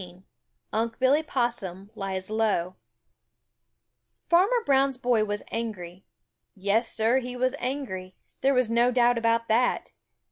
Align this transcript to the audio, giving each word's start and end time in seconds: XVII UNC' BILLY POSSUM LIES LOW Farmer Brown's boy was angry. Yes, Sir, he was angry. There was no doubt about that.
XVII 0.01 0.23
UNC' 0.73 0.97
BILLY 0.99 1.21
POSSUM 1.21 1.91
LIES 1.93 2.31
LOW 2.31 2.75
Farmer 4.25 4.63
Brown's 4.65 4.97
boy 4.97 5.23
was 5.25 5.43
angry. 5.51 6.07
Yes, 6.55 6.91
Sir, 6.91 7.19
he 7.19 7.35
was 7.35 7.53
angry. 7.59 8.15
There 8.41 8.55
was 8.55 8.67
no 8.67 8.89
doubt 8.89 9.19
about 9.19 9.47
that. 9.47 9.91